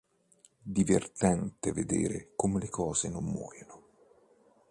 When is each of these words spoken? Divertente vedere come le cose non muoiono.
Divertente 0.77 1.71
vedere 1.73 2.31
come 2.35 2.59
le 2.59 2.69
cose 2.69 3.07
non 3.07 3.23
muoiono. 3.23 3.83